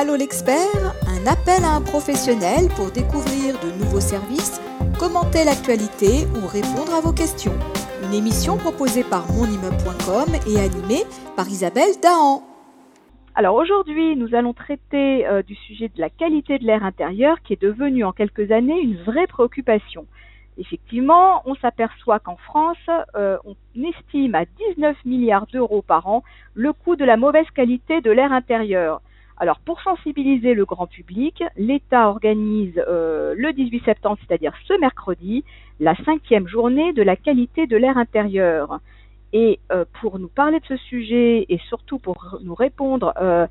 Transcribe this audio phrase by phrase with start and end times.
[0.00, 4.62] Allô l'expert, un appel à un professionnel pour découvrir de nouveaux services,
[4.96, 7.58] commenter l'actualité ou répondre à vos questions.
[8.04, 11.02] Une émission proposée par monimmeuble.com et animée
[11.34, 12.44] par Isabelle Dahan.
[13.34, 17.54] Alors aujourd'hui, nous allons traiter euh, du sujet de la qualité de l'air intérieur qui
[17.54, 20.06] est devenu en quelques années une vraie préoccupation.
[20.58, 22.86] Effectivement, on s'aperçoit qu'en France,
[23.16, 24.44] euh, on estime à
[24.76, 26.22] 19 milliards d'euros par an
[26.54, 29.00] le coût de la mauvaise qualité de l'air intérieur.
[29.40, 35.44] Alors, pour sensibiliser le grand public, l'État organise euh, le 18 septembre, c'est-à-dire ce mercredi,
[35.78, 38.80] la cinquième journée de la qualité de l'air intérieur.
[39.32, 43.46] Et euh, pour nous parler de ce sujet et surtout pour nous répondre euh,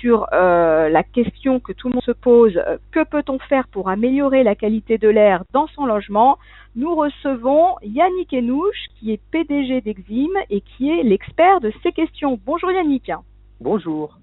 [0.00, 2.58] sur la question que tout le monde se pose,
[2.90, 6.38] que peut-on faire pour améliorer la qualité de l'air dans son logement,
[6.74, 12.40] nous recevons Yannick Enouche, qui est PDG d'Exim et qui est l'expert de ces questions.
[12.46, 13.12] Bonjour Yannick.
[13.60, 14.19] Bonjour.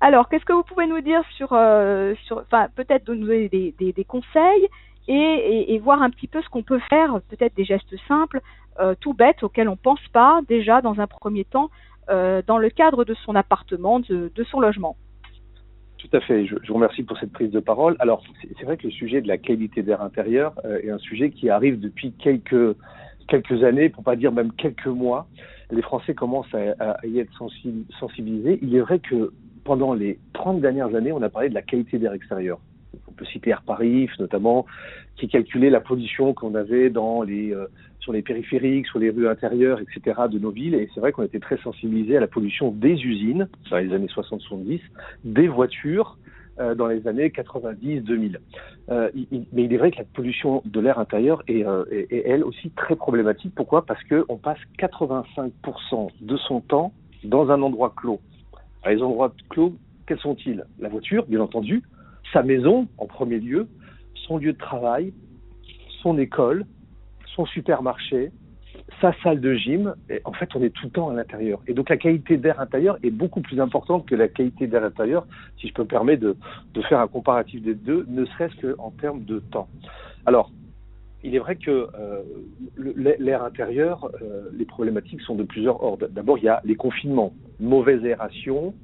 [0.00, 4.68] Alors, qu'est-ce que vous pouvez nous dire sur, euh, enfin, peut-être donner des, conseils
[5.08, 8.40] et, voir un petit peu ce qu'on peut faire, peut-être des gestes simples,
[8.80, 11.70] euh, tout bêtes auxquels on ne pense pas déjà dans un premier temps
[12.10, 14.96] euh, dans le cadre de son appartement, de, son logement.
[15.98, 16.44] Tout à fait.
[16.44, 17.96] Je, vous remercie pour cette prise de parole.
[17.98, 18.22] Alors,
[18.58, 21.80] c'est vrai que le sujet de la qualité d'air intérieur est un sujet qui arrive
[21.80, 22.76] depuis quelques
[23.26, 25.26] quelques années, pour pas dire même quelques mois.
[25.70, 27.32] Les Français commencent à, à y être
[27.98, 28.58] sensibilisés.
[28.60, 29.32] Il est vrai que
[29.64, 32.60] pendant les 30 dernières années, on a parlé de la qualité d'air extérieur.
[33.08, 34.66] On peut citer Air Paris, notamment,
[35.16, 37.66] qui calculait la pollution qu'on avait euh,
[38.00, 40.22] sur les périphériques, sur les rues intérieures, etc.
[40.30, 40.74] de nos villes.
[40.74, 44.06] Et c'est vrai qu'on était très sensibilisé à la pollution des usines, dans les années
[44.06, 44.80] 60-70,
[45.24, 46.18] des voitures,
[46.60, 48.38] euh, dans les années 90-2000.
[48.90, 49.10] Euh,
[49.52, 51.64] mais il est vrai que la pollution de l'air intérieur est,
[52.10, 53.52] elle aussi très problématique.
[53.56, 53.86] Pourquoi?
[53.86, 56.92] Parce qu'on passe 85% de son temps
[57.24, 58.20] dans un endroit clos
[58.90, 60.64] les endroits clos, quels sont-ils?
[60.78, 61.82] La voiture, bien entendu,
[62.32, 63.68] sa maison en premier lieu,
[64.26, 65.12] son lieu de travail,
[66.02, 66.64] son école,
[67.34, 68.30] son supermarché,
[69.00, 69.94] sa salle de gym.
[70.24, 71.60] En fait, on est tout le temps à l'intérieur.
[71.66, 75.26] Et donc, la qualité d'air intérieur est beaucoup plus importante que la qualité d'air intérieur,
[75.58, 76.36] si je peux me permettre de,
[76.74, 79.68] de faire un comparatif des deux, ne serait-ce qu'en termes de temps.
[80.26, 80.50] Alors,
[81.24, 82.22] il est vrai que euh,
[82.76, 86.06] l'air intérieur, euh, les problématiques sont de plusieurs ordres.
[86.08, 88.74] D'abord, il y a les confinements, mauvaise aération,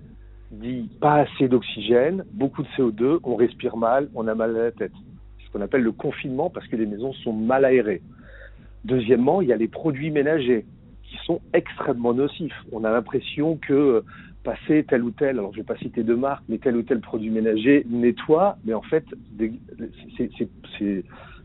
[0.50, 4.72] dit pas assez d'oxygène, beaucoup de CO2, on respire mal, on a mal à la
[4.72, 4.92] tête.
[5.38, 8.00] C'est ce qu'on appelle le confinement parce que les maisons sont mal aérées.
[8.86, 10.64] Deuxièmement, il y a les produits ménagers
[11.02, 12.64] qui sont extrêmement nocifs.
[12.72, 14.00] On a l'impression que euh,
[14.44, 17.00] passer tel ou tel, alors je vais pas citer de marque, mais tel ou tel
[17.00, 19.04] produit ménager nettoie, mais en fait,
[20.78, 21.04] c'est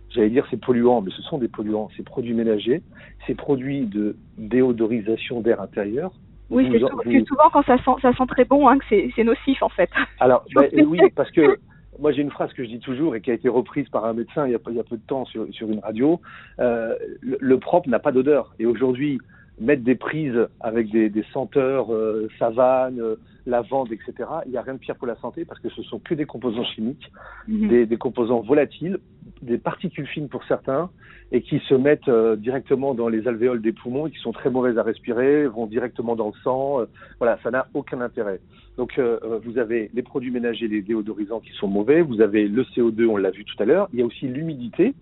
[0.10, 2.82] j'allais dire c'est polluant, mais ce sont des polluants, ces produits ménagers,
[3.28, 6.12] ces produits de déodorisation d'air intérieur.
[6.50, 9.70] Oui, c'est souvent quand ça sent, ça sent très bon hein, que c'est nocif en
[9.70, 9.90] fait.
[10.20, 11.58] Alors, bah, oui, parce que
[12.00, 14.14] moi j'ai une phrase que je dis toujours et qui a été reprise par un
[14.14, 16.20] médecin il y a, il y a peu de temps sur, sur une radio.
[16.60, 18.54] Euh, le, propre n'a pas d'odeur.
[18.60, 19.20] Et aujourd'hui,
[19.60, 23.16] mettre des prises avec des, des senteurs euh, savane, euh,
[23.46, 24.14] lavande, etc.,
[24.46, 26.26] il n'y a rien de pire pour la santé parce que ce sont que des
[26.26, 27.12] composants chimiques,
[27.48, 27.68] mhm.
[27.70, 29.00] des, des, composants volatiles
[29.46, 30.90] des particules fines pour certains
[31.32, 34.50] et qui se mettent euh, directement dans les alvéoles des poumons et qui sont très
[34.50, 36.82] mauvaises à respirer, vont directement dans le sang.
[36.82, 36.86] Euh,
[37.20, 38.40] voilà, ça n'a aucun intérêt.
[38.78, 42.64] Donc euh, vous avez les produits ménagers, les déodorisants qui sont mauvais, vous avez le
[42.64, 44.94] CO2, on l'a vu tout à l'heure, il y a aussi l'humidité.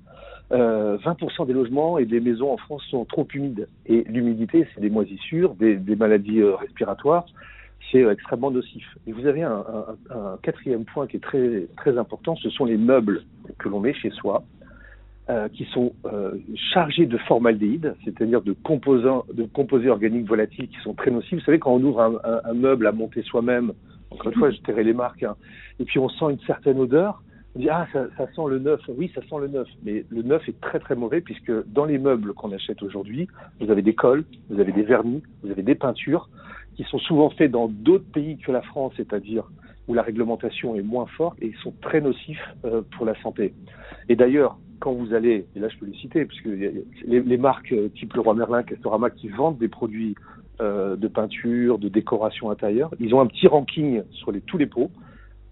[0.51, 3.67] 20% des logements et des maisons en France sont trop humides.
[3.87, 7.25] Et l'humidité, c'est des moisissures, des, des maladies respiratoires
[7.91, 8.85] c'est extrêmement nocif.
[9.07, 9.63] Et vous avez un,
[10.41, 13.23] quatrième point qui est très, très important, ce sont les meubles
[13.59, 14.43] que l'on met chez soi,
[15.29, 16.33] euh, qui sont euh,
[16.73, 21.39] chargés de formaldéhyde, c'est-à-dire de composants, de composés organiques volatiles qui sont très nocifs.
[21.39, 23.73] Vous savez, quand on ouvre un, un meuble à monter soi-même,
[24.11, 25.35] encore une fois, je tairai les marques, hein,
[25.79, 27.23] et puis on sent une certaine odeur,
[27.55, 30.23] on dit ah ça, ça, sent le neuf, oui ça sent le neuf, mais le
[30.23, 33.27] neuf est très très mauvais puisque dans les meubles qu'on achète aujourd'hui,
[33.59, 36.29] vous avez des cols, vous avez des vernis, vous avez des peintures
[36.75, 39.49] qui sont souvent faits dans d'autres pays que la France, c'est-à-dire
[39.87, 43.53] où la réglementation est moins forte et ils sont très nocifs euh, pour la santé.
[44.09, 47.71] Et d'ailleurs, quand vous allez, et là je peux les citer, puisque les, les marques
[47.71, 50.15] euh, type Leroy Merlin, Castorama qui vendent des produits
[50.61, 54.91] euh, de peinture, de décoration intérieure, ils ont un petit ranking sur tous les pots,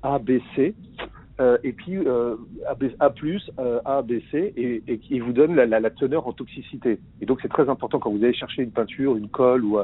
[0.03, 0.73] A, B, C,
[1.39, 2.35] euh, et puis euh,
[2.67, 6.99] A, euh, A, B, C, et, qui vous donne la, la, la, teneur en toxicité.
[7.19, 9.79] Et donc c'est très important quand vous allez chercher une peinture, une colle ou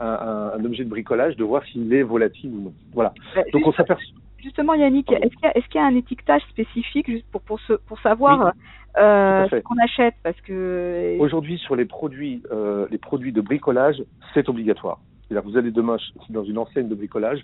[0.00, 2.72] un, un, un objet de bricolage de voir s'il est volatile ou non.
[2.92, 3.12] Voilà.
[3.36, 4.14] Euh, donc on s'aperçoit.
[4.38, 7.58] Justement, Yannick, est-ce qu'il y, est qu y, a un étiquetage spécifique juste pour, pour,
[7.60, 8.52] se, pour savoir
[8.98, 10.14] euh, ce qu'on achète?
[10.22, 14.02] Parce que aujourd'hui sur les produits euh, les produits de bricolage
[14.34, 15.00] c'est obligatoire.
[15.22, 15.96] C'est-à-dire vous allez demain
[16.30, 17.40] dans une enseigne de bricolage,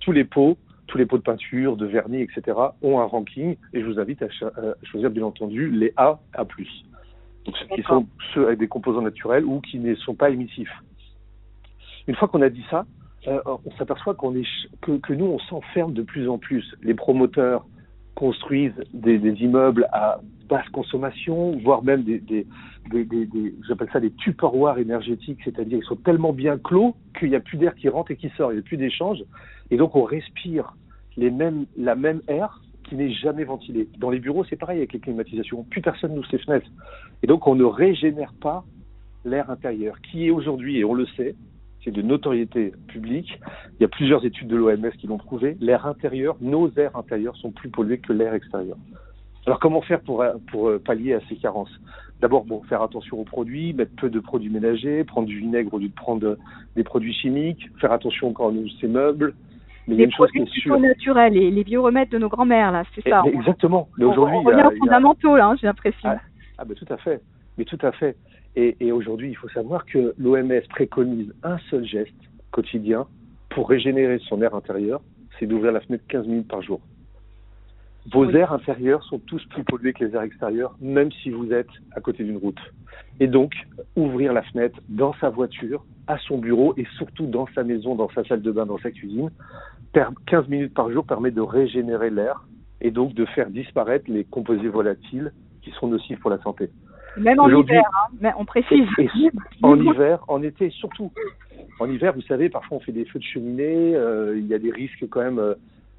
[0.00, 0.56] tous les pots
[0.88, 2.58] tous les pots de peinture, de vernis, etc.
[2.82, 4.26] ont un ranking et je vous invite à,
[4.82, 6.44] choisir bien entendu les A, A+.
[6.44, 10.72] Donc ceux qui sont ceux avec des composants naturels ou qui ne sont pas émissifs.
[12.06, 12.86] Une fois qu'on a dit ça,
[13.28, 14.46] euh, on s'aperçoit qu'on est
[14.80, 16.64] que, nous on s'enferme de plus en plus.
[16.82, 17.66] Les promoteurs
[18.14, 22.46] construisent des, immeubles à basse consommation, voire même des, des,
[22.90, 27.40] des j'appelle ça des tupperwares énergétiques, c'est-à-dire ils sont tellement bien clos qu'il n'y a
[27.40, 29.22] plus d'air qui rentre et qui sort, il n'y a plus d'échange,
[29.70, 30.74] et donc on respire
[31.16, 33.88] la même air qui n'est jamais ventilée.
[33.98, 35.64] Dans les bureaux, c'est pareil avec les climatisations.
[35.64, 36.68] Plus personne n'ouvre ses fenêtres.
[37.22, 38.64] Et donc, on ne régénère pas
[39.24, 41.34] l'air intérieur, qui est aujourd'hui, et on le sait,
[41.84, 43.38] c'est de notoriété publique.
[43.78, 45.56] Il y a plusieurs études de l'OMS qui l'ont prouvé.
[45.60, 48.76] L'air intérieur, nos airs intérieurs sont plus pollués que l'air extérieur.
[49.46, 51.72] Alors comment faire pour, pour euh, pallier à ces carences?
[52.20, 55.78] D'abord, bon, faire attention aux produits, mettre peu de produits ménagers, prendre du vinaigre au
[55.78, 56.38] lieu de prendre
[56.76, 59.34] des produits chimiques, faire attention quand on use ses meubles.
[59.88, 63.22] Mais les produits plutôt naturels, les, les bioremèdes de nos grands-mères, là, c'est ça.
[63.26, 63.88] exactement.
[63.98, 66.10] Mais aujourd'hui, on, revient aux fondamentaux, là, hein, j'ai l'impression.
[66.10, 66.20] Ah,
[66.58, 67.20] ah ben, tout à fait.
[67.58, 68.16] Mais tout à fait.
[68.54, 72.14] Et, aujourd'hui, il faut savoir que l'OMS préconise un seul geste
[72.50, 73.06] quotidien
[73.48, 75.00] pour régénérer son air intérieur,
[75.38, 76.80] c'est d'ouvrir la fenêtre 15 minutes par jour.
[78.12, 81.68] Vos airs intérieurs sont tous plus pollués que les airs extérieurs, même si vous êtes
[81.92, 82.58] à côté d'une route.
[83.20, 83.54] Et donc,
[83.96, 88.10] ouvrir la fenêtre dans sa voiture, à son bureau et surtout dans sa maison, dans
[88.10, 89.30] sa salle de bain, dans sa cuisine,
[90.26, 92.44] 15 minutes par jour permet de régénérer l'air
[92.80, 95.32] et donc de faire disparaître les composés volatiles
[95.62, 96.70] qui sont nocifs pour la santé.
[97.16, 98.88] Même en hiver, hein, mais on précise.
[99.62, 101.12] en hiver, en été surtout.
[101.78, 104.58] En hiver, vous savez, parfois on fait des feux de cheminée, euh, il y a
[104.58, 105.54] des risques quand même, euh,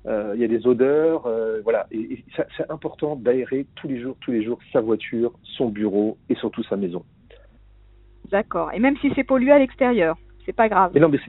[0.08, 1.28] euh, il y a des odeurs,
[1.64, 1.88] voilà.
[1.92, 2.24] Et,
[2.58, 6.64] c'est important d'aérer tous les jours, tous les jours sa voiture, son bureau et surtout
[6.64, 7.04] sa maison.
[8.32, 8.72] D'accord.
[8.74, 10.92] Et même si c'est pollué à l'extérieur c'est pas grave.
[10.94, 11.20] Mais non, mais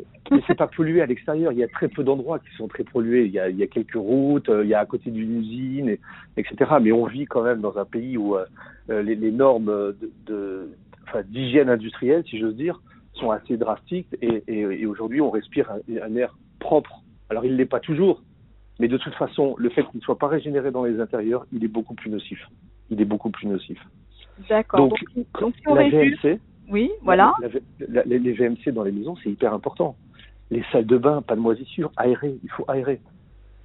[0.47, 1.53] c'est pas pollué à l'extérieur.
[1.53, 3.27] Il y a très peu d'endroits qui sont très pollués.
[3.27, 5.41] Il y a, il y a quelques routes, euh, il y a à côté d'une
[5.41, 5.97] usine,
[6.37, 6.73] etc.
[6.81, 8.45] Mais on vit quand même dans un pays où euh,
[8.91, 10.69] euh, les, les, normes de, de
[11.09, 12.81] enfin, d'hygiène industrielle, si j'ose dire,
[13.15, 14.09] sont assez drastiques.
[14.21, 17.03] Et, et, et aujourd'hui, on respire un, air propre.
[17.31, 18.23] Alors, il l'est pas toujours,
[18.81, 21.65] mais de toute façon, le fait qu'il ne soit pas régénéré dans les intérieurs, il
[21.65, 22.41] est beaucoup plus nocif.
[22.91, 23.79] Il est beaucoup plus nocif.
[24.49, 24.81] D'accord.
[24.81, 24.99] Donc,
[25.41, 27.35] donc, si on la VMC, oui, voilà.
[27.79, 29.97] les VMC dans les maisons, c'est hyper important.
[30.51, 33.01] Les salles de bain, pas de moisissure, aérer, il faut aérer.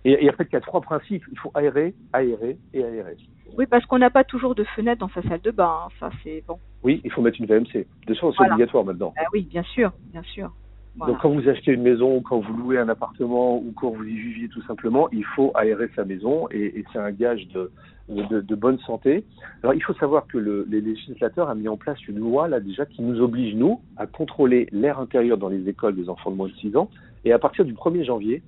[0.06, 1.24] Et, en fait, il y a trois principes.
[1.31, 3.18] Il faut aérer, aérer et aérer.
[3.57, 5.84] Oui, parce qu'on n'a pas toujours de fenêtre dans sa salle de bain.
[5.86, 5.90] Hein.
[6.00, 6.57] Ça, c'est bon.
[6.84, 7.86] Oui, il faut mettre une VMC.
[8.07, 9.13] De toute c'est obligatoire maintenant.
[9.18, 10.52] Ah oui, bien sûr, bien sûr.
[10.96, 14.16] Donc quand vous achetez une maison, quand vous louez un appartement ou quand vous y
[14.16, 17.72] viviez tout simplement, il faut aérer sa maison et, c'est un gage de,
[18.56, 19.24] bonne santé.
[19.64, 22.60] Alors il faut savoir que le, les législateurs a mis en place une loi là
[22.60, 26.36] déjà qui nous oblige nous à contrôler l'air intérieur dans les écoles des enfants de
[26.36, 26.90] moins de 6 ans
[27.24, 28.42] et à partir du 1er janvier,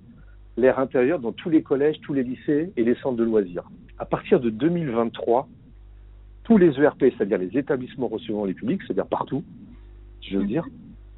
[0.57, 3.69] l'air intérieur dans tous les collèges, tous les lycées et les centres de loisirs.
[3.97, 5.47] À partir de 2023,
[6.43, 9.43] tous les ERP, c'est-à-dire les établissements recevant les publics, c'est-à-dire partout,
[10.21, 10.65] je veux dire,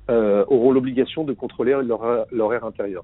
[0.10, 3.04] euh, auront l'obligation de contrôler leur, leur air intérieur.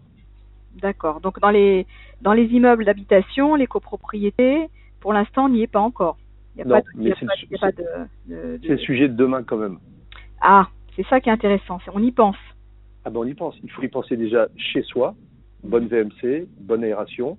[0.81, 1.19] D'accord.
[1.21, 1.85] Donc dans les
[2.21, 4.69] dans les immeubles d'habitation, les copropriétés,
[4.99, 6.17] pour l'instant, on n'y est pas encore.
[6.55, 9.77] Il n'y a, pas, de, C'est le sujet de demain quand même.
[10.41, 11.79] Ah, c'est ça qui est intéressant.
[11.93, 12.35] On y pense.
[13.05, 13.55] Ah ben on y pense.
[13.63, 15.15] Il faut y penser déjà chez soi.
[15.63, 17.37] Bonne VMC, bonne aération,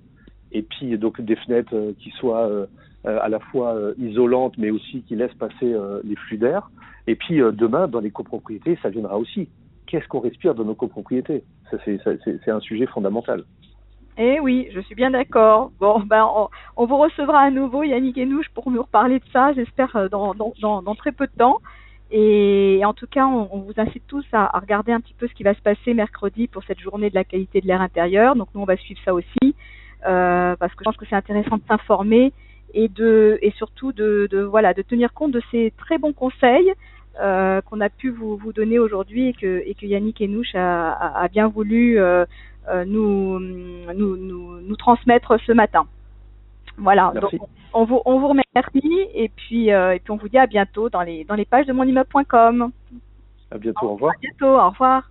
[0.52, 2.66] et puis donc des fenêtres euh, qui soient euh,
[3.04, 6.70] à la fois isolantes, mais aussi qui laissent passer les flux d'air.
[7.06, 9.48] Et puis demain, dans les copropriétés, ça viendra aussi
[9.90, 11.42] qu'est-ce qu'on respire dans nos copropriétés?
[11.84, 13.44] C'est un sujet fondamental.
[14.16, 15.72] Eh oui, je suis bien d'accord.
[15.80, 16.28] Bon, ben,
[16.76, 20.34] on, vous recevra à nouveau, Yannick Enouche, pour nous reparler de ça, j'espère, euh, dans,
[20.34, 21.58] dans, très peu de temps.
[22.10, 25.42] Et en tout cas, on, vous incite tous à, regarder un petit peu ce qui
[25.42, 28.34] va se passer mercredi pour cette journée de la qualité de l'air intérieur.
[28.36, 29.54] Donc nous, on va suivre ça aussi,
[30.06, 32.32] euh, parce que je pense que c'est intéressant de s'informer
[32.74, 36.74] et de et surtout de, de, voilà de tenir compte de ces très bons conseils
[37.20, 40.92] euh, qu'on a pu vous, vous donner aujourd'hui et que, et que Yannick Enouche a,
[40.92, 42.24] a, bien voulu euh,
[42.68, 45.86] euh, nous, nous, nous, nous, transmettre ce matin.
[46.78, 47.34] Voilà, donc
[47.74, 51.02] on vous, on vous remercie et puis, et puis on vous dit à bientôt dans
[51.02, 52.70] les, dans les pages de monimmeuble.com.
[53.50, 54.14] À bientôt, au revoir.
[54.14, 55.10] À bientôt, au revoir.